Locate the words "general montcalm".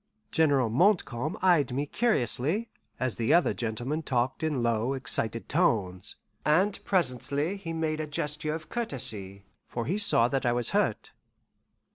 0.31-1.37